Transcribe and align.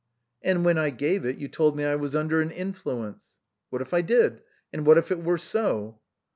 "And 0.43 0.65
when 0.65 0.79
I 0.79 0.89
gave 0.89 1.25
it 1.25 1.37
you 1.37 1.47
told 1.47 1.77
me 1.77 1.83
I 1.85 1.93
was 1.93 2.15
under 2.15 2.41
an 2.41 2.49
influence."" 2.49 3.33
What 3.69 3.83
if 3.83 3.93
I 3.93 4.01
did? 4.01 4.41
And 4.73 4.83
what 4.83 4.97
if 4.97 5.11
it 5.11 5.23
were 5.23 5.37
so 5.37 5.99